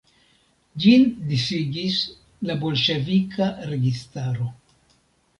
[0.83, 1.03] Ĝin
[1.33, 1.99] disigis
[2.49, 4.49] la bolŝevika registaro.